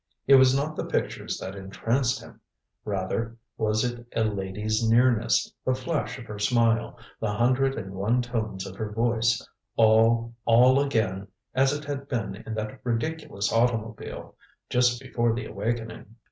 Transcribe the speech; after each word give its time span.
It 0.25 0.33
was 0.33 0.55
not 0.55 0.75
the 0.75 0.83
pictures 0.85 1.37
that 1.37 1.53
entranced 1.55 2.23
him. 2.23 2.41
Rather, 2.83 3.37
was 3.55 3.83
it 3.85 4.07
a 4.15 4.23
lady's 4.23 4.81
nearness, 4.89 5.53
the 5.63 5.75
flash 5.75 6.17
of 6.17 6.25
her 6.25 6.39
smile, 6.39 6.97
the 7.19 7.31
hundred 7.31 7.75
and 7.75 7.93
one 7.93 8.23
tones 8.23 8.65
of 8.65 8.77
her 8.77 8.91
voice 8.91 9.47
all, 9.75 10.33
all 10.43 10.79
again 10.81 11.27
as 11.53 11.71
it 11.71 11.85
had 11.85 12.07
been 12.07 12.33
in 12.35 12.55
that 12.55 12.79
ridiculous 12.83 13.53
automobile 13.53 14.35
just 14.71 14.99
before 14.99 15.35
the 15.35 15.45
awakening. 15.45 16.15